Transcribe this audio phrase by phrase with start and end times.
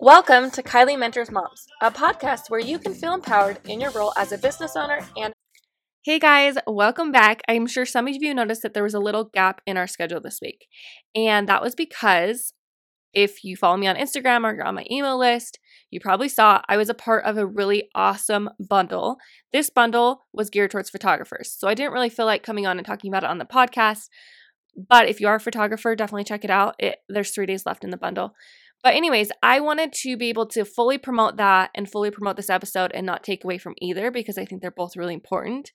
[0.00, 4.12] Welcome to Kylie Mentors Moms, a podcast where you can feel empowered in your role
[4.16, 5.34] as a business owner and
[6.04, 7.42] Hey guys, welcome back.
[7.48, 10.20] I'm sure some of you noticed that there was a little gap in our schedule
[10.20, 10.68] this week.
[11.16, 12.54] And that was because
[13.12, 15.58] if you follow me on Instagram or you're on my email list,
[15.90, 19.16] you probably saw I was a part of a really awesome bundle.
[19.52, 21.50] This bundle was geared towards photographers.
[21.50, 24.10] So I didn't really feel like coming on and talking about it on the podcast.
[24.76, 26.76] But if you are a photographer, definitely check it out.
[26.78, 28.36] It, there's three days left in the bundle.
[28.82, 32.50] But, anyways, I wanted to be able to fully promote that and fully promote this
[32.50, 35.72] episode and not take away from either because I think they're both really important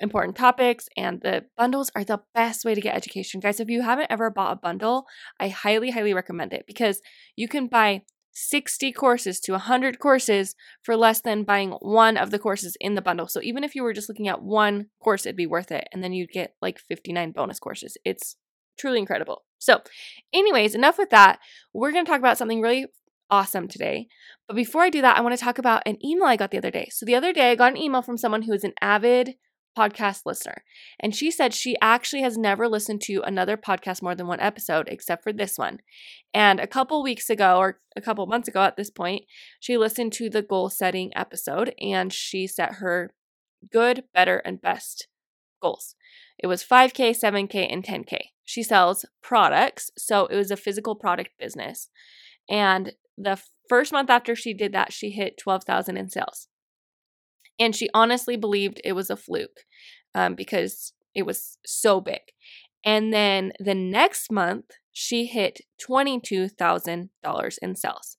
[0.00, 3.80] important topics and the bundles are the best way to get education guys if you
[3.80, 5.06] haven't ever bought a bundle
[5.38, 7.00] i highly highly recommend it because
[7.36, 8.02] you can buy
[8.34, 13.02] 60 courses to 100 courses for less than buying one of the courses in the
[13.02, 13.28] bundle.
[13.28, 15.88] So even if you were just looking at one course, it'd be worth it.
[15.92, 17.96] And then you'd get like 59 bonus courses.
[18.04, 18.36] It's
[18.78, 19.44] truly incredible.
[19.58, 19.80] So,
[20.32, 21.38] anyways, enough with that.
[21.72, 22.86] We're going to talk about something really
[23.30, 24.08] awesome today.
[24.46, 26.58] But before I do that, I want to talk about an email I got the
[26.58, 26.88] other day.
[26.90, 29.36] So, the other day, I got an email from someone who is an avid
[29.76, 30.62] podcast listener.
[31.00, 34.88] And she said she actually has never listened to another podcast more than one episode
[34.88, 35.80] except for this one.
[36.32, 39.24] And a couple weeks ago, or a couple months ago at this point,
[39.60, 43.12] she listened to the goal setting episode and she set her
[43.72, 45.08] good, better, and best
[45.60, 45.94] goals.
[46.38, 48.18] It was 5K, 7K, and 10K.
[48.44, 51.88] She sells products, so it was a physical product business.
[52.48, 56.48] And the first month after she did that, she hit 12,000 in sales.
[57.58, 59.60] And she honestly believed it was a fluke
[60.14, 62.20] um, because it was so big.
[62.84, 68.16] And then the next month, she hit $22,000 in sales.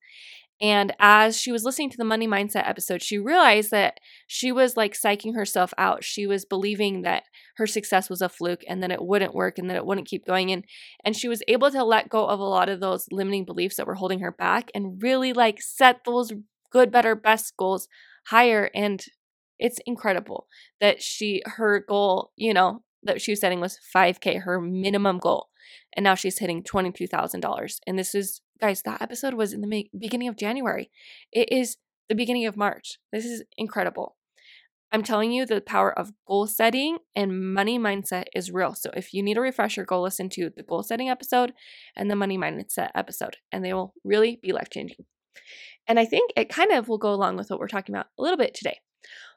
[0.61, 4.78] And as she was listening to the money mindset episode, she realized that she was
[4.78, 6.03] like psyching herself out.
[6.03, 7.23] She was believing that
[7.58, 10.25] her success was a fluke and that it wouldn't work and that it wouldn't keep
[10.25, 10.52] going.
[10.52, 10.64] And,
[11.03, 13.88] and she was able to let go of a lot of those limiting beliefs that
[13.88, 16.31] were holding her back and really like set those
[16.72, 17.88] good, better, best goals
[18.28, 19.03] higher and
[19.59, 20.47] it's incredible
[20.81, 25.47] that she her goal, you know, that she was setting was 5k, her minimum goal.
[25.96, 27.78] And now she's hitting $22,000.
[27.88, 30.89] And this is guys, that episode was in the beginning of January.
[31.31, 31.77] It is
[32.09, 32.97] the beginning of March.
[33.11, 34.16] This is incredible.
[34.91, 38.75] I'm telling you, the power of goal setting and money mindset is real.
[38.75, 41.53] So if you need a refresher, go listen to the goal setting episode
[41.97, 45.05] and the money mindset episode, and they will really be life changing.
[45.87, 48.22] And I think it kind of will go along with what we're talking about a
[48.22, 48.79] little bit today.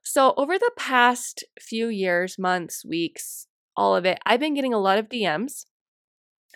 [0.04, 4.78] So, over the past few years, months, weeks, all of it, I've been getting a
[4.78, 5.64] lot of DMs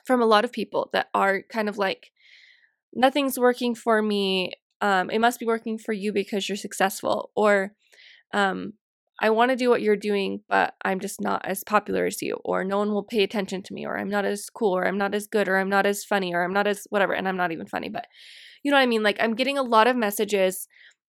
[0.06, 2.11] from a lot of people that are kind of like,
[2.94, 4.52] nothing's working for me.
[4.80, 7.30] Um, it must be working for you because you're successful.
[7.36, 7.72] Or,
[8.32, 8.74] um,
[9.20, 12.38] I want to do what you're doing, but I'm just not as popular as you,
[12.44, 14.98] or no one will pay attention to me, or I'm not as cool, or I'm
[14.98, 17.12] not as good, or I'm not as funny, or I'm not as whatever.
[17.12, 18.06] And I'm not even funny, but
[18.64, 19.02] you know what I mean?
[19.02, 20.66] Like, I'm getting a lot of messages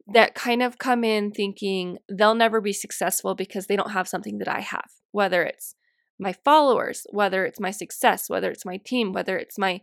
[0.08, 4.38] that kind of come in thinking they'll never be successful because they don't have something
[4.40, 5.76] that I have, whether it's
[6.20, 9.82] my followers, whether it's my success, whether it's my team, whether it's my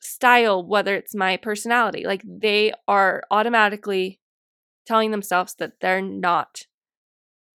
[0.00, 2.04] style, whether it's my personality.
[2.04, 4.20] Like they are automatically
[4.86, 6.66] telling themselves that they're not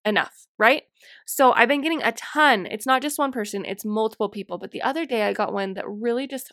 [0.05, 0.83] enough, right?
[1.27, 2.67] So I've been getting a ton.
[2.67, 4.59] It's not just one person, it's multiple people.
[4.59, 6.53] But the other day I got one that really just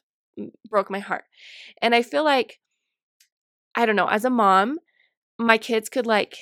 [0.70, 1.26] broke my heart.
[1.82, 2.60] And I feel like,
[3.76, 4.80] I don't know, as a mom,
[5.38, 6.38] my kids could like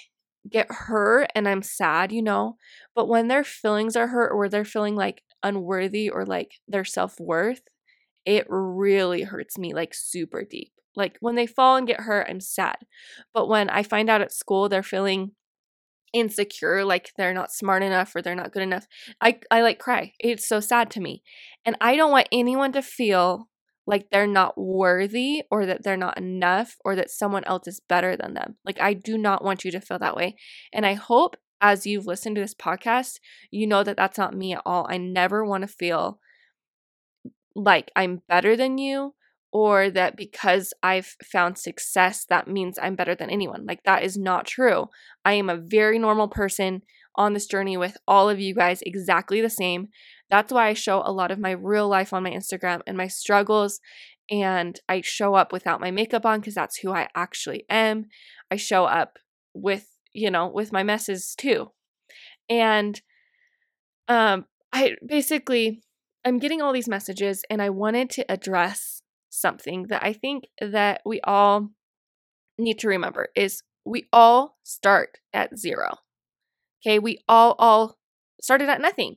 [0.50, 2.58] get hurt and I'm sad, you know,
[2.96, 7.20] but when their feelings are hurt or they're feeling like unworthy or like their self
[7.20, 7.62] worth,
[8.26, 10.72] it really hurts me like super deep.
[10.96, 12.78] Like when they fall and get hurt, I'm sad.
[13.34, 15.32] But when I find out at school they're feeling
[16.14, 18.88] insecure, like they're not smart enough or they're not good enough,
[19.22, 20.14] I, I like cry.
[20.20, 21.22] It's so sad to me.
[21.66, 23.48] And I don't want anyone to feel
[23.86, 28.18] like they're not worthy or that they're not enough or that someone else is better
[28.18, 28.58] than them.
[28.66, 30.36] Like, I do not want you to feel that way.
[30.74, 34.54] And I hope as you've listened to this podcast, you know that that's not me
[34.54, 34.86] at all.
[34.90, 36.20] I never want to feel
[37.58, 39.16] like I'm better than you
[39.52, 43.66] or that because I've found success, that means I'm better than anyone.
[43.66, 44.90] Like, that is not true.
[45.26, 46.84] I am a very normal person
[47.16, 49.88] on this journey with all of you guys exactly the same.
[50.30, 53.08] That's why I show a lot of my real life on my Instagram and my
[53.08, 53.80] struggles.
[54.30, 58.06] And I show up without my makeup on because that's who I actually am.
[58.52, 59.18] I show up
[59.54, 61.72] with, you know, with my messes too.
[62.50, 63.02] And
[64.08, 65.82] um, I basically,
[66.28, 71.00] I'm getting all these messages and I wanted to address something that I think that
[71.06, 71.70] we all
[72.58, 76.00] need to remember is we all start at zero.
[76.86, 77.98] Okay, we all all
[78.42, 79.16] started at nothing.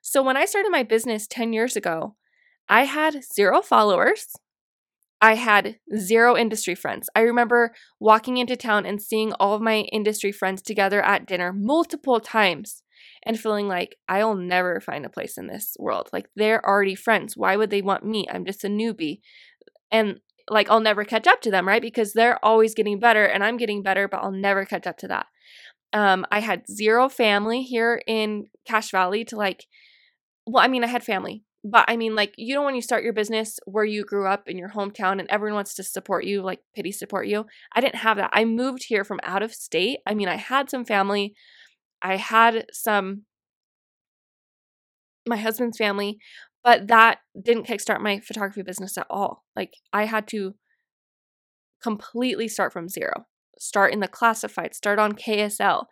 [0.00, 2.16] So when I started my business 10 years ago,
[2.70, 4.28] I had zero followers.
[5.20, 7.10] I had zero industry friends.
[7.14, 11.52] I remember walking into town and seeing all of my industry friends together at dinner
[11.52, 12.82] multiple times
[13.26, 16.08] and feeling like I'll never find a place in this world.
[16.12, 17.36] Like they're already friends.
[17.36, 18.26] Why would they want me?
[18.30, 19.20] I'm just a newbie.
[19.90, 21.82] And like I'll never catch up to them, right?
[21.82, 25.08] Because they're always getting better and I'm getting better, but I'll never catch up to
[25.08, 25.26] that.
[25.92, 29.66] Um, I had zero family here in Cache Valley to like,
[30.46, 33.02] well, I mean, I had family, but I mean, like, you know, when you start
[33.02, 36.42] your business where you grew up in your hometown and everyone wants to support you,
[36.42, 37.46] like pity support you.
[37.74, 38.30] I didn't have that.
[38.32, 39.98] I moved here from out of state.
[40.06, 41.34] I mean, I had some family,
[42.06, 43.22] I had some,
[45.26, 46.18] my husband's family,
[46.62, 49.44] but that didn't kickstart my photography business at all.
[49.56, 50.54] Like, I had to
[51.82, 53.26] completely start from zero,
[53.58, 55.86] start in the classified, start on KSL.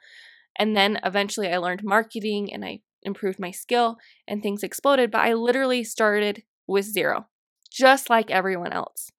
[0.56, 3.96] And then eventually I learned marketing and I improved my skill
[4.28, 7.26] and things exploded, but I literally started with zero,
[7.72, 9.11] just like everyone else.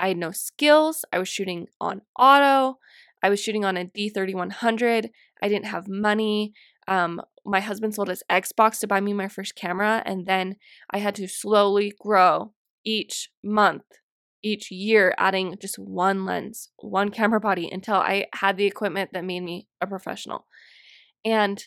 [0.00, 1.04] I had no skills.
[1.12, 2.78] I was shooting on auto.
[3.22, 5.10] I was shooting on a D3100.
[5.42, 6.52] I didn't have money.
[6.88, 10.56] Um, my husband sold his Xbox to buy me my first camera, and then
[10.90, 12.52] I had to slowly grow
[12.84, 13.84] each month,
[14.42, 19.24] each year, adding just one lens, one camera body until I had the equipment that
[19.24, 20.46] made me a professional.
[21.24, 21.64] And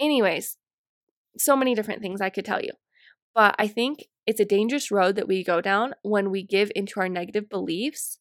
[0.00, 0.58] Anyways,
[1.38, 2.72] so many different things I could tell you.
[3.34, 7.00] But I think it's a dangerous road that we go down when we give into
[7.00, 8.18] our negative beliefs.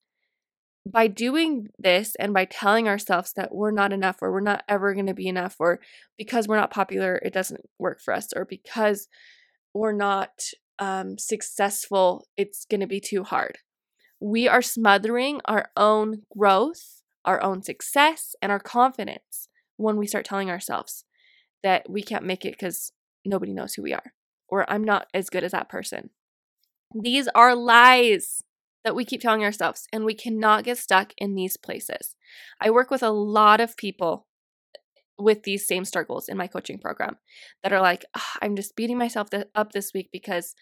[0.85, 4.94] By doing this and by telling ourselves that we're not enough or we're not ever
[4.94, 5.80] going to be enough or
[6.18, 9.07] because we're not popular, it doesn't work for us or because
[9.74, 10.31] we're not
[10.80, 13.59] um, successful, it's going to be too hard.
[14.19, 20.25] We are smothering our own growth, our own success, and our confidence when we start
[20.25, 21.06] telling ourselves
[21.63, 22.91] that we can't make it because
[23.25, 24.13] nobody knows who we are,
[24.47, 26.09] or I'm not as good as that person.
[26.94, 28.41] These are lies
[28.83, 32.15] that we keep telling ourselves, and we cannot get stuck in these places.
[32.59, 34.27] I work with a lot of people
[35.18, 37.18] with these same struggles in my coaching program
[37.62, 38.03] that are like,
[38.41, 40.56] I'm just beating myself up this week because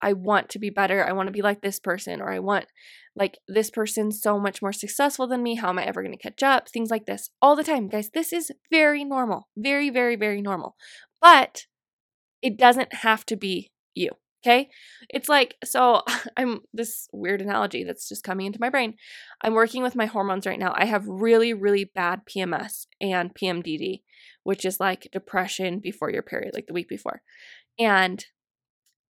[0.00, 1.04] I want to be better.
[1.04, 2.66] I want to be like this person, or I want
[3.14, 5.54] like this person so much more successful than me.
[5.54, 6.68] How am I ever going to catch up?
[6.68, 8.10] Things like this all the time, guys.
[8.10, 10.76] This is very normal, very, very, very normal.
[11.20, 11.66] But
[12.42, 14.10] it doesn't have to be you.
[14.46, 14.68] Okay.
[15.08, 16.02] It's like, so
[16.36, 18.94] I'm this weird analogy that's just coming into my brain.
[19.42, 20.72] I'm working with my hormones right now.
[20.76, 24.02] I have really, really bad PMS and PMDD,
[24.44, 27.22] which is like depression before your period, like the week before.
[27.78, 28.24] And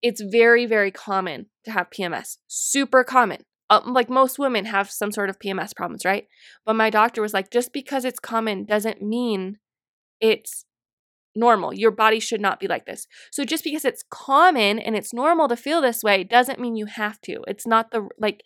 [0.02, 2.38] it's very, very common to have PMS.
[2.46, 3.44] Super common.
[3.68, 6.26] Um, like most women have some sort of PMS problems, right?
[6.64, 9.58] But my doctor was like, just because it's common doesn't mean
[10.20, 10.64] it's
[11.36, 11.74] normal.
[11.74, 13.06] Your body should not be like this.
[13.30, 16.86] So just because it's common and it's normal to feel this way doesn't mean you
[16.86, 17.42] have to.
[17.46, 18.42] It's not the like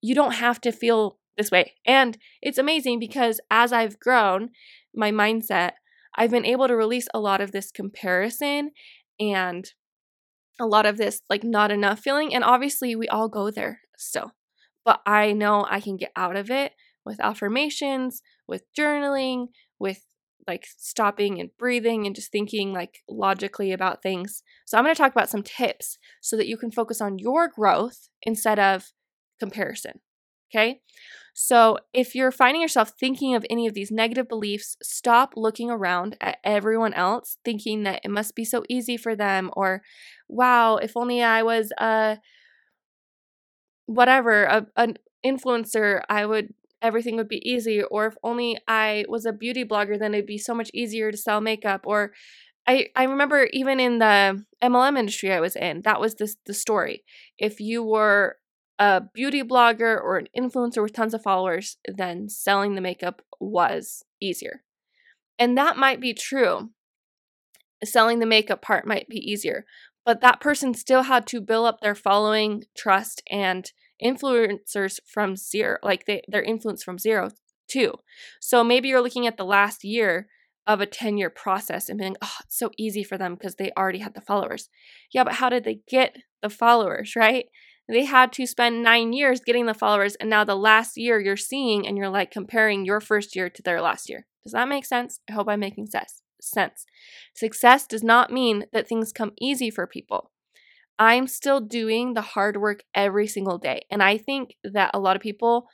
[0.00, 1.74] you don't have to feel this way.
[1.86, 4.50] And it's amazing because as I've grown
[4.94, 5.72] my mindset,
[6.16, 8.70] I've been able to release a lot of this comparison
[9.18, 9.64] and
[10.60, 12.34] a lot of this like not enough feeling.
[12.34, 14.32] And obviously, we all go there still.
[14.84, 16.72] But I know I can get out of it
[17.04, 19.48] with affirmations, with journaling,
[19.78, 20.04] with
[20.46, 24.42] like stopping and breathing and just thinking like logically about things.
[24.64, 27.48] So, I'm going to talk about some tips so that you can focus on your
[27.48, 28.92] growth instead of
[29.38, 30.00] comparison.
[30.54, 30.80] Okay.
[31.36, 36.16] So, if you're finding yourself thinking of any of these negative beliefs, stop looking around
[36.20, 39.82] at everyone else thinking that it must be so easy for them or,
[40.28, 42.18] wow, if only I was a
[43.86, 49.26] whatever, a, an influencer, I would everything would be easy or if only I was
[49.26, 52.12] a beauty blogger then it'd be so much easier to sell makeup or
[52.66, 56.54] I, I remember even in the MLM industry I was in, that was this the
[56.54, 57.04] story.
[57.38, 58.36] If you were
[58.78, 64.04] a beauty blogger or an influencer with tons of followers, then selling the makeup was
[64.20, 64.62] easier.
[65.38, 66.70] And that might be true.
[67.84, 69.66] Selling the makeup part might be easier,
[70.06, 73.70] but that person still had to build up their following, trust, and
[74.02, 77.30] influencers from zero, like they, their influence from zero
[77.68, 77.94] too.
[78.40, 80.26] So maybe you're looking at the last year
[80.66, 83.70] of a 10 year process and being, oh, it's so easy for them because they
[83.76, 84.68] already had the followers.
[85.12, 87.46] Yeah, but how did they get the followers, right?
[87.88, 91.36] They had to spend nine years getting the followers, and now the last year you're
[91.36, 94.26] seeing and you're like comparing your first year to their last year.
[94.42, 95.20] Does that make sense?
[95.28, 96.22] I hope I'm making sense.
[96.40, 96.86] Sense.
[97.34, 100.30] Success does not mean that things come easy for people.
[100.98, 103.82] I'm still doing the hard work every single day.
[103.90, 105.66] And I think that a lot of people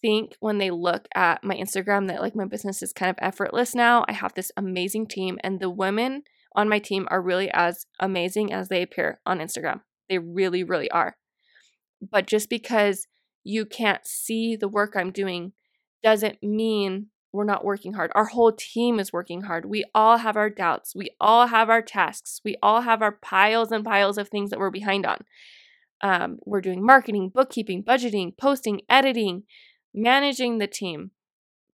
[0.00, 3.74] think when they look at my Instagram that like my business is kind of effortless
[3.74, 4.04] now.
[4.08, 6.22] I have this amazing team, and the women
[6.54, 9.80] on my team are really as amazing as they appear on Instagram.
[10.08, 11.16] They really, really are.
[12.00, 13.06] But just because
[13.44, 15.52] you can't see the work I'm doing
[16.02, 18.10] doesn't mean we're not working hard.
[18.14, 19.66] Our whole team is working hard.
[19.66, 20.94] We all have our doubts.
[20.94, 22.40] We all have our tasks.
[22.44, 25.18] We all have our piles and piles of things that we're behind on.
[26.00, 29.42] Um, we're doing marketing, bookkeeping, budgeting, posting, editing,
[29.92, 31.10] managing the team,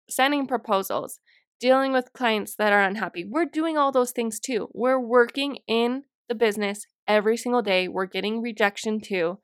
[0.10, 1.20] sending proposals,
[1.60, 3.26] dealing with clients that are unhappy.
[3.26, 4.70] We're doing all those things too.
[4.74, 7.88] We're working in the business every single day.
[7.88, 9.40] We're getting rejection too.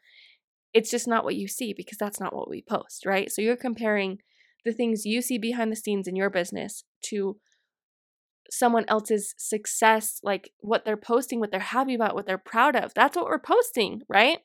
[0.73, 3.31] It's just not what you see because that's not what we post, right?
[3.31, 4.19] So you're comparing
[4.67, 7.37] the things you see behind the scenes in your business to
[8.49, 12.93] someone else's success, like what they're posting, what they're happy about, what they're proud of.
[12.93, 14.39] That's what we're posting, right?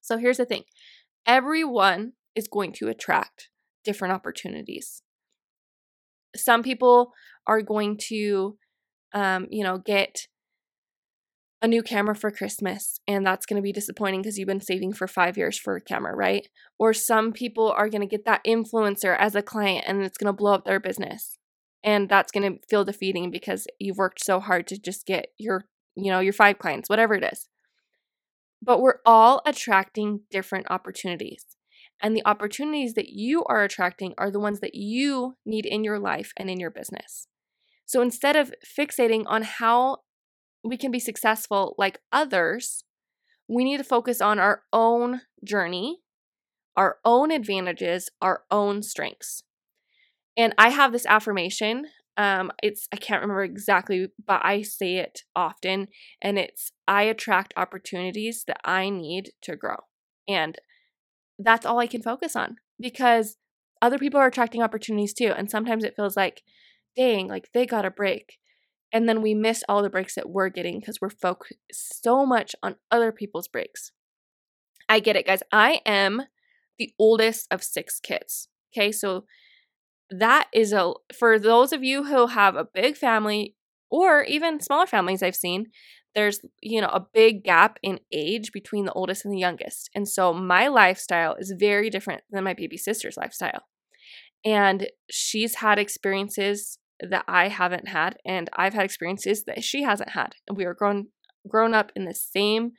[0.00, 0.64] So here's the thing
[1.26, 3.50] everyone is going to attract
[3.84, 5.02] different opportunities.
[6.34, 7.12] Some people
[7.46, 8.56] are going to,
[9.14, 10.26] um, you know, get
[11.62, 14.92] a new camera for Christmas, and that's going to be disappointing because you've been saving
[14.92, 16.48] for five years for a camera, right?
[16.78, 20.32] Or some people are going to get that influencer as a client and it's going
[20.32, 21.38] to blow up their business.
[21.82, 25.64] And that's going to feel defeating because you've worked so hard to just get your,
[25.94, 27.48] you know, your five clients, whatever it is.
[28.60, 31.44] But we're all attracting different opportunities.
[32.02, 35.98] And the opportunities that you are attracting are the ones that you need in your
[35.98, 37.28] life and in your business.
[37.86, 39.98] So instead of fixating on how
[40.66, 42.84] we can be successful like others,
[43.48, 46.00] we need to focus on our own journey,
[46.76, 49.44] our own advantages, our own strengths.
[50.36, 51.86] And I have this affirmation.
[52.16, 55.88] Um, it's I can't remember exactly, but I say it often,
[56.22, 59.76] and it's I attract opportunities that I need to grow.
[60.26, 60.58] And
[61.38, 63.36] that's all I can focus on because
[63.82, 65.32] other people are attracting opportunities too.
[65.36, 66.42] And sometimes it feels like,
[66.96, 68.38] dang, like they got a break.
[68.92, 72.54] And then we miss all the breaks that we're getting because we're focused so much
[72.62, 73.92] on other people's breaks.
[74.88, 75.42] I get it, guys.
[75.52, 76.22] I am
[76.78, 78.48] the oldest of six kids.
[78.72, 79.24] Okay, so
[80.10, 83.56] that is a for those of you who have a big family
[83.90, 85.66] or even smaller families I've seen,
[86.14, 89.90] there's you know a big gap in age between the oldest and the youngest.
[89.94, 93.62] And so my lifestyle is very different than my baby sister's lifestyle.
[94.44, 100.10] And she's had experiences that I haven't had, and I've had experiences that she hasn't
[100.10, 100.34] had.
[100.52, 101.08] We were grown
[101.48, 102.72] grown up in the same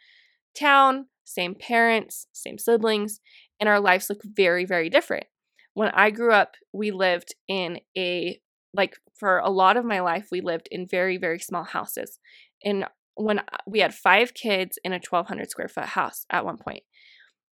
[0.58, 3.22] town, same parents, same siblings,
[3.60, 5.26] and our lives look very, very different.
[5.74, 8.40] When I grew up, we lived in a
[8.74, 12.20] like for a lot of my life, we lived in very, very small houses.
[12.64, 16.58] And when uh, we had five kids in a 1200 square foot house at one
[16.58, 16.84] point.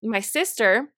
[0.04, 0.90] My sister,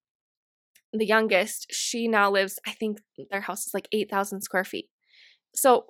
[0.91, 2.99] the youngest, she now lives, I think
[3.31, 4.89] their house is like 8,000 square feet
[5.57, 5.85] so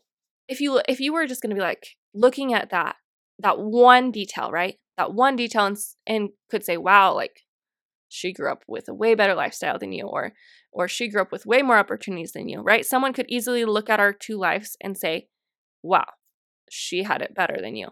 [0.47, 2.95] if you if you were just going to be like looking at that
[3.39, 4.75] that one detail, right?
[4.97, 7.41] That one detail and, and could say, "Wow, like
[8.07, 10.33] she grew up with a way better lifestyle than you or
[10.71, 12.85] or she grew up with way more opportunities than you, right?
[12.85, 15.27] Someone could easily look at our two lives and say,
[15.83, 16.05] "Wow,
[16.69, 17.89] she had it better than you."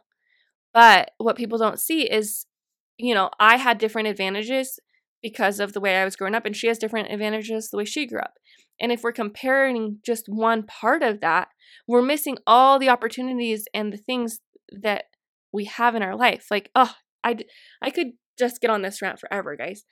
[0.74, 2.46] But what people don't see is,
[2.98, 4.79] you know, I had different advantages
[5.22, 7.86] because of the way I was growing up and she has different advantages the way
[7.86, 8.36] she grew up.
[8.79, 11.50] And if we're comparing just one part of that,
[11.88, 14.39] we're missing all the opportunities and the things
[14.72, 15.05] that
[15.51, 16.48] we have in our life.
[16.51, 17.38] Like, oh, I,
[17.82, 19.86] I could just get on this rant forever, guys.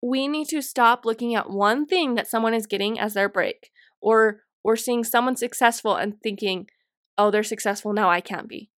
[0.00, 3.70] We need to stop looking at one thing that someone is getting as their break
[4.00, 6.68] or or seeing someone successful and thinking,
[7.16, 8.70] "Oh, they're successful now, I can't be."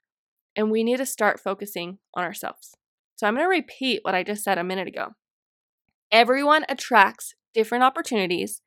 [0.56, 2.76] And we need to start focusing on ourselves.
[3.16, 5.10] So I'm going to repeat what I just said a minute ago.
[6.12, 8.62] Everyone attracts different opportunities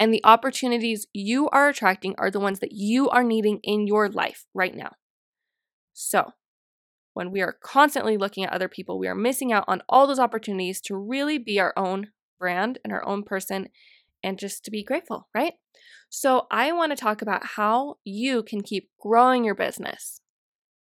[0.00, 4.08] and the opportunities you are attracting are the ones that you are needing in your
[4.08, 4.92] life right now.
[5.92, 6.32] So,
[7.12, 10.18] when we are constantly looking at other people, we are missing out on all those
[10.18, 13.68] opportunities to really be our own brand and our own person
[14.24, 15.54] and just to be grateful, right?
[16.08, 20.22] So, I want to talk about how you can keep growing your business.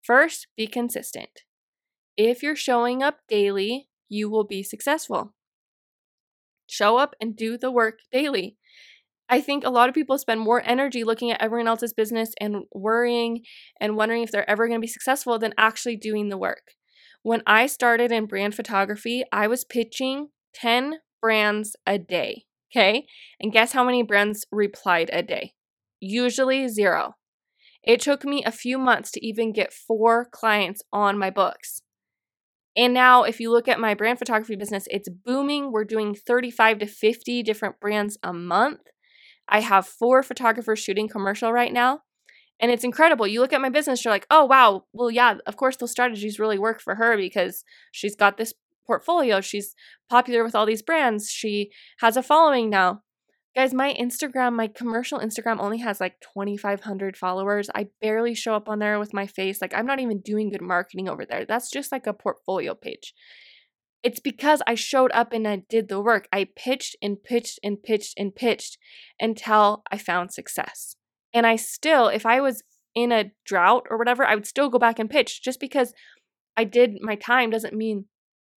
[0.02, 1.40] First, be consistent.
[2.16, 5.34] If you're showing up daily, you will be successful.
[6.68, 8.56] Show up and do the work daily.
[9.30, 12.64] I think a lot of people spend more energy looking at everyone else's business and
[12.72, 13.42] worrying
[13.80, 16.72] and wondering if they're ever going to be successful than actually doing the work.
[17.22, 22.44] When I started in brand photography, I was pitching 10 brands a day.
[22.74, 23.06] Okay.
[23.40, 25.54] And guess how many brands replied a day?
[26.00, 27.14] Usually zero.
[27.84, 31.82] It took me a few months to even get four clients on my books.
[32.76, 35.72] And now, if you look at my brand photography business, it's booming.
[35.72, 38.80] We're doing 35 to 50 different brands a month.
[39.50, 42.00] I have four photographers shooting commercial right now.
[42.60, 43.26] And it's incredible.
[43.26, 46.38] You look at my business, you're like, oh, wow, well, yeah, of course, those strategies
[46.38, 48.52] really work for her because she's got this
[48.86, 49.40] portfolio.
[49.40, 49.74] She's
[50.10, 51.30] popular with all these brands.
[51.30, 53.02] She has a following now.
[53.56, 57.68] Guys, my Instagram, my commercial Instagram only has like 2,500 followers.
[57.74, 59.60] I barely show up on there with my face.
[59.60, 61.44] Like, I'm not even doing good marketing over there.
[61.44, 63.14] That's just like a portfolio page.
[64.02, 66.26] It's because I showed up and I did the work.
[66.32, 68.78] I pitched and pitched and pitched and pitched
[69.20, 70.96] until I found success.
[71.34, 72.62] And I still, if I was
[72.94, 75.92] in a drought or whatever, I would still go back and pitch just because
[76.56, 78.06] I did my time doesn't mean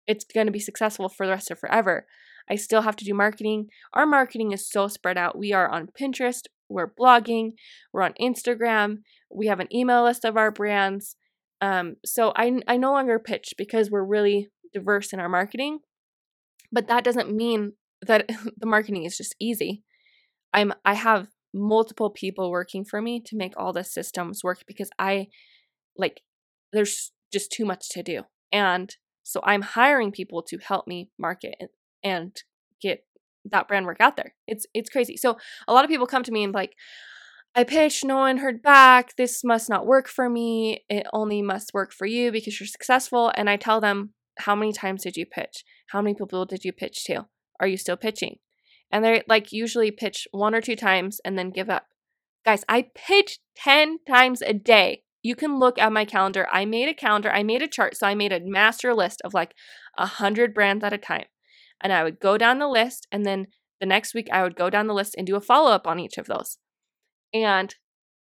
[0.07, 2.05] it's going to be successful for the rest of forever.
[2.49, 3.67] I still have to do marketing.
[3.93, 5.37] Our marketing is so spread out.
[5.37, 7.53] We are on Pinterest, we're blogging,
[7.93, 11.15] we're on Instagram, we have an email list of our brands.
[11.61, 15.79] Um, so I, I no longer pitch because we're really diverse in our marketing.
[16.71, 19.83] But that doesn't mean that the marketing is just easy.
[20.53, 24.89] I'm I have multiple people working for me to make all the systems work because
[24.97, 25.27] I
[25.97, 26.21] like
[26.71, 28.23] there's just too much to do.
[28.51, 31.55] And so I'm hiring people to help me market
[32.03, 32.35] and
[32.81, 33.05] get
[33.45, 34.33] that brand work out there.
[34.47, 35.17] It's it's crazy.
[35.17, 35.37] So
[35.67, 36.75] a lot of people come to me and like,
[37.55, 39.15] I pitched, no one heard back.
[39.17, 40.83] This must not work for me.
[40.89, 43.31] It only must work for you because you're successful.
[43.35, 45.63] And I tell them, how many times did you pitch?
[45.89, 47.27] How many people did you pitch to?
[47.59, 48.37] Are you still pitching?
[48.91, 51.87] And they like usually pitch one or two times and then give up.
[52.43, 55.03] Guys, I pitch 10 times a day.
[55.21, 56.47] You can look at my calendar.
[56.51, 57.95] I made a calendar, I made a chart.
[57.95, 59.53] So I made a master list of like
[59.97, 61.25] a hundred brands at a time
[61.81, 63.47] and I would go down the list and then
[63.79, 65.99] the next week I would go down the list and do a follow up on
[65.99, 66.57] each of those.
[67.33, 67.73] And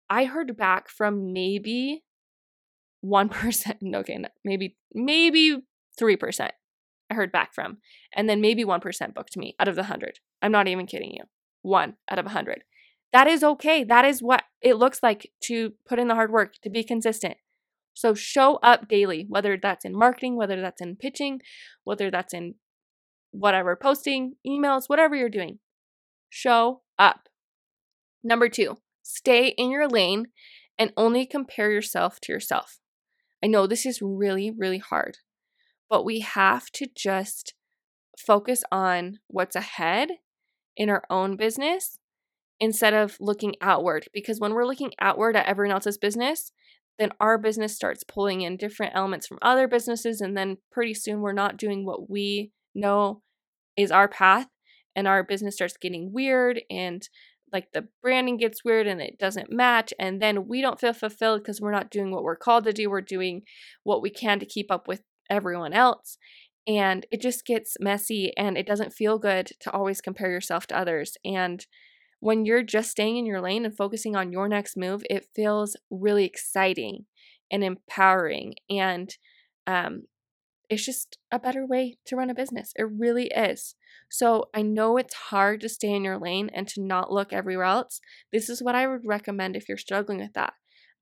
[0.10, 2.04] I heard back from maybe
[3.06, 5.58] 1%, person, okay, maybe maybe
[6.00, 6.50] 3%.
[7.10, 7.78] I heard back from.
[8.16, 10.20] And then maybe 1% booked me out of the 100.
[10.42, 11.24] I'm not even kidding you.
[11.62, 12.64] 1 out of 100.
[13.12, 13.84] That is okay.
[13.84, 17.38] That is what it looks like to put in the hard work, to be consistent.
[17.94, 21.42] So show up daily, whether that's in marketing, whether that's in pitching,
[21.84, 22.56] whether that's in
[23.32, 25.60] whatever, posting, emails, whatever you're doing.
[26.30, 27.30] Show up.
[28.24, 30.28] Number two, stay in your lane
[30.80, 32.80] and only compare yourself to yourself.
[33.44, 35.18] I know this is really, really hard,
[35.90, 37.54] but we have to just
[38.18, 40.10] focus on what's ahead
[40.76, 42.00] in our own business
[42.60, 44.08] instead of looking outward.
[44.14, 46.52] Because when we're looking outward at everyone else's business,
[47.00, 50.22] then our business starts pulling in different elements from other businesses.
[50.22, 53.22] And then pretty soon we're not doing what we know
[53.76, 54.48] is our path
[54.96, 57.08] and our business starts getting weird and
[57.52, 61.42] like the branding gets weird and it doesn't match and then we don't feel fulfilled
[61.42, 63.44] because we're not doing what we're called to do we're doing
[63.84, 65.02] what we can to keep up with
[65.34, 66.18] everyone else
[66.66, 70.78] and it just gets messy and it doesn't feel good to always compare yourself to
[70.78, 71.68] others and
[72.20, 75.76] when you're just staying in your lane and focusing on your next move it feels
[75.90, 77.06] really exciting
[77.52, 79.18] and empowering and
[79.68, 80.04] um,
[80.70, 82.74] it's just a better way to run a business.
[82.76, 83.76] It really is.
[84.10, 87.66] So I know it's hard to stay in your lane and to not look everywhere
[87.66, 88.02] else.
[88.32, 90.54] This is what I would recommend if you're struggling with that.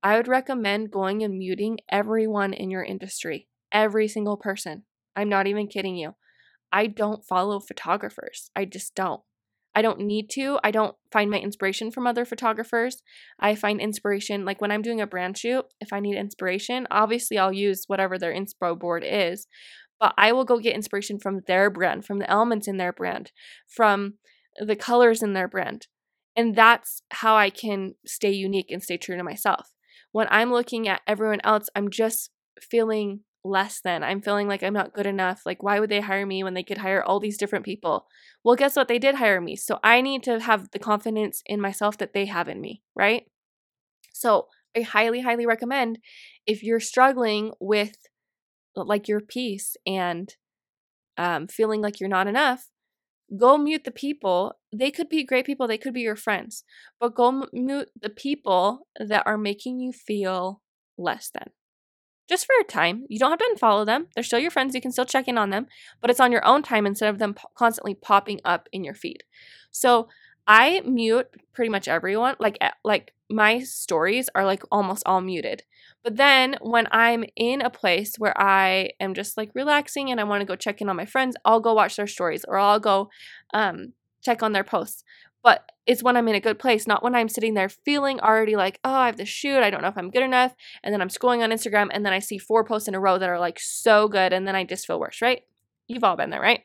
[0.04, 4.84] I would recommend going and muting everyone in your industry, every single person.
[5.16, 6.16] I'm not even kidding you.
[6.72, 8.50] I don't follow photographers.
[8.56, 9.22] I just don't.
[9.74, 10.60] I don't need to.
[10.64, 13.04] I don't find my inspiration from other photographers.
[13.40, 17.38] I find inspiration, like when I'm doing a brand shoot, if I need inspiration, obviously
[17.38, 19.48] I'll use whatever their inspo board is,
[20.00, 23.32] but I will go get inspiration from their brand, from the elements in their brand,
[23.68, 24.16] from
[24.60, 25.88] the colors in their brand.
[26.36, 29.72] And that's how I can stay unique and stay true to myself.
[30.12, 32.30] When I'm looking at everyone else, I'm just
[32.62, 34.04] feeling less than.
[34.04, 35.42] I'm feeling like I'm not good enough.
[35.46, 38.08] Like, why would they hire me when they could hire all these different people?
[38.44, 38.88] Well, guess what?
[38.88, 39.56] They did hire me.
[39.56, 43.24] So I need to have the confidence in myself that they have in me, right?
[44.14, 46.00] So I highly, highly recommend
[46.46, 47.96] if you're struggling with
[48.76, 50.34] like your peace and
[51.18, 52.68] um, feeling like you're not enough,
[53.38, 54.54] go mute the people.
[54.74, 56.64] They could be great people, they could be your friends,
[57.00, 60.62] but go mute the people that are making you feel
[60.98, 61.50] less than
[62.32, 63.06] just for a time.
[63.10, 64.08] You don't have to unfollow them.
[64.16, 64.74] They're still your friends.
[64.74, 65.68] You can still check in on them,
[66.00, 69.24] but it's on your own time instead of them constantly popping up in your feed.
[69.70, 70.08] So
[70.48, 72.36] I mute pretty much everyone.
[72.40, 75.64] Like eh, like my stories are like almost all muted.
[76.04, 80.24] But then when I'm in a place where I am just like relaxing and I
[80.24, 82.80] want to go check in on my friends, I'll go watch their stories or I'll
[82.80, 83.10] go
[83.54, 85.04] um, check on their posts
[85.44, 88.56] but it's when I'm in a good place, not when I'm sitting there feeling already
[88.56, 89.64] like, oh, I have to shoot.
[89.64, 90.54] I don't know if I'm good enough.
[90.84, 93.18] And then I'm scrolling on Instagram and then I see four posts in a row
[93.18, 94.34] that are like so good.
[94.34, 95.42] And then I just feel worse, right?
[95.88, 96.62] You've all been there, right?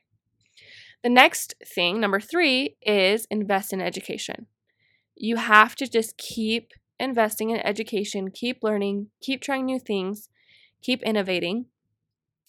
[1.02, 4.46] The next thing, number three, is invest in education.
[5.14, 10.28] You have to just keep investing in education, keep learning, keep trying new things,
[10.82, 11.66] keep innovating.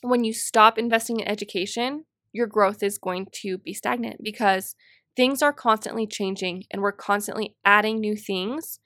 [0.01, 4.75] when you stop investing in education, your growth is going to be stagnant because
[5.17, 8.80] things are constantly changing and we're constantly adding new things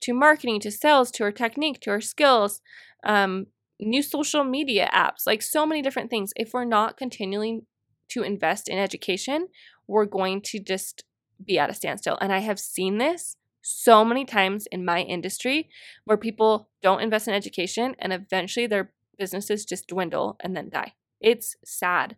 [0.00, 2.62] to marketing, to sales, to our technique, to our skills,
[3.04, 3.46] um,
[3.78, 6.32] new social media apps, like so many different things.
[6.36, 7.66] If we're not continuing
[8.10, 9.48] to invest in education,
[9.88, 11.04] we're going to just
[11.44, 12.16] be at a standstill.
[12.20, 15.68] And I have seen this so many times in my industry
[16.04, 20.94] where people don't invest in education and eventually their businesses just dwindle and then die.
[21.20, 22.16] It's sad,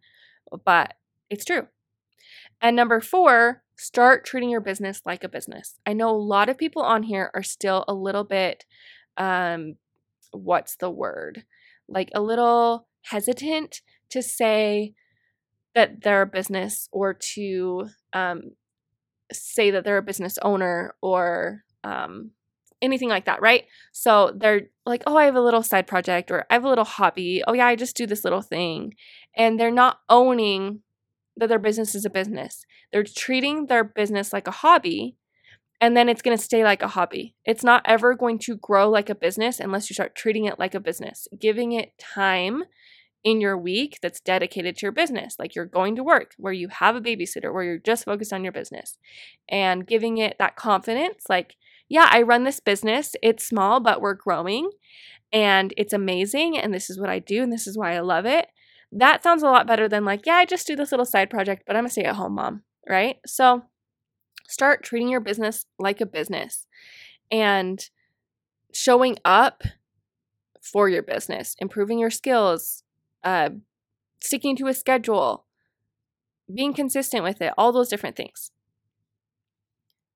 [0.64, 0.94] but
[1.30, 1.68] it's true.
[2.64, 5.78] And number four, start treating your business like a business.
[5.84, 8.64] I know a lot of people on here are still a little bit,
[9.18, 9.74] um,
[10.32, 11.44] what's the word?
[11.88, 14.94] Like a little hesitant to say
[15.74, 18.52] that they're a business or to um,
[19.30, 22.30] say that they're a business owner or um,
[22.80, 23.64] anything like that, right?
[23.92, 26.86] So they're like, oh, I have a little side project or I have a little
[26.86, 27.42] hobby.
[27.46, 28.94] Oh, yeah, I just do this little thing.
[29.36, 30.80] And they're not owning
[31.36, 32.64] that their business is a business.
[32.92, 35.16] They're treating their business like a hobby
[35.80, 37.34] and then it's going to stay like a hobby.
[37.44, 40.74] It's not ever going to grow like a business unless you start treating it like
[40.74, 42.64] a business, giving it time
[43.22, 45.36] in your week that's dedicated to your business.
[45.38, 48.44] Like you're going to work where you have a babysitter, where you're just focused on
[48.44, 48.98] your business
[49.48, 51.24] and giving it that confidence.
[51.28, 51.56] Like,
[51.88, 53.16] yeah, I run this business.
[53.22, 54.70] It's small, but we're growing
[55.32, 56.56] and it's amazing.
[56.56, 57.42] And this is what I do.
[57.42, 58.46] And this is why I love it.
[58.96, 61.64] That sounds a lot better than like, yeah, I just do this little side project,
[61.66, 63.16] but I'm a stay at home mom, right?
[63.26, 63.64] So
[64.46, 66.66] start treating your business like a business
[67.30, 67.84] and
[68.72, 69.64] showing up
[70.62, 72.84] for your business, improving your skills,
[73.24, 73.50] uh,
[74.22, 75.44] sticking to a schedule,
[76.52, 78.52] being consistent with it, all those different things.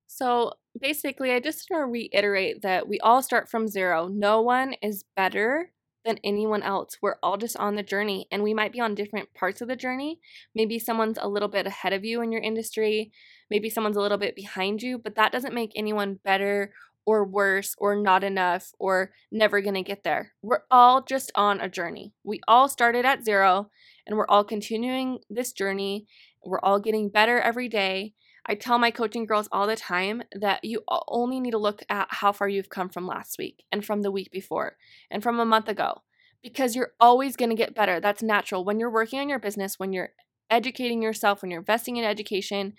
[0.06, 4.08] So basically, I just want to reiterate that we all start from zero.
[4.08, 5.72] No one is better
[6.08, 6.96] than anyone else.
[7.02, 9.76] We're all just on the journey, and we might be on different parts of the
[9.76, 10.20] journey.
[10.54, 13.12] Maybe someone's a little bit ahead of you in your industry,
[13.50, 16.72] maybe someone's a little bit behind you, but that doesn't make anyone better
[17.04, 20.32] or worse or not enough or never going to get there.
[20.42, 22.14] We're all just on a journey.
[22.24, 23.70] We all started at zero
[24.06, 26.06] and we're all continuing this journey.
[26.44, 28.14] We're all getting better every day.
[28.48, 32.08] I tell my coaching girls all the time that you only need to look at
[32.10, 34.76] how far you've come from last week and from the week before
[35.10, 36.02] and from a month ago
[36.42, 38.00] because you're always going to get better.
[38.00, 38.64] That's natural.
[38.64, 40.10] When you're working on your business, when you're
[40.50, 42.72] educating yourself, when you're investing in education,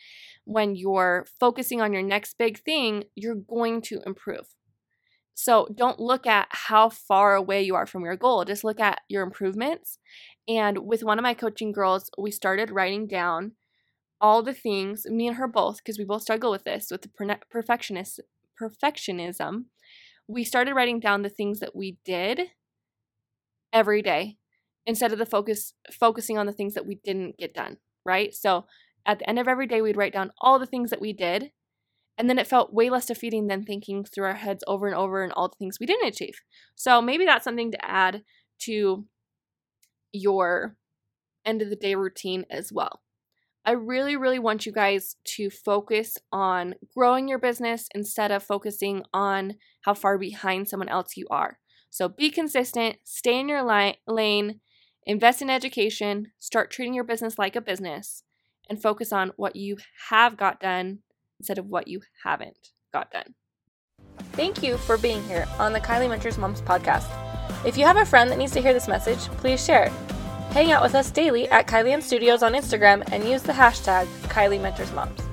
[0.45, 4.55] when you're focusing on your next big thing, you're going to improve.
[5.35, 9.01] So don't look at how far away you are from your goal, just look at
[9.07, 9.99] your improvements.
[10.47, 13.53] And with one of my coaching girls, we started writing down
[14.21, 17.37] all the things, me and her both, because we both struggle with this, with the
[17.49, 18.19] perfectionist
[18.61, 19.65] perfectionism.
[20.27, 22.41] We started writing down the things that we did
[23.71, 24.37] every day
[24.85, 28.33] instead of the focus focusing on the things that we didn't get done, right?
[28.33, 28.65] So
[29.05, 31.51] at the end of every day we'd write down all the things that we did
[32.17, 35.23] and then it felt way less defeating than thinking through our heads over and over
[35.23, 36.41] and all the things we didn't achieve.
[36.75, 38.23] So maybe that's something to add
[38.63, 39.05] to
[40.11, 40.75] your
[41.45, 42.99] end of the day routine as well.
[43.69, 49.03] I really, really want you guys to focus on growing your business instead of focusing
[49.13, 51.59] on how far behind someone else you are.
[51.91, 54.59] So be consistent, stay in your lane,
[55.05, 58.23] Invest in education, start treating your business like a business,
[58.67, 59.77] and focus on what you
[60.09, 60.99] have got done
[61.39, 63.35] instead of what you haven't got done.
[64.33, 67.07] Thank you for being here on the Kylie Mentors Moms podcast.
[67.63, 70.18] If you have a friend that needs to hear this message, please share it.
[70.51, 74.07] Hang out with us daily at Kylie Ann Studios on Instagram and use the hashtag
[74.29, 75.28] Kylie Mentors Moms.